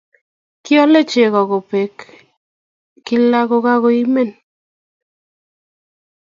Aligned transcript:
Kiole 0.63 1.01
chego 1.11 1.39
kobek 1.49 1.95
kila 3.05 3.39
ko 3.49 3.57
koimen. 3.83 4.29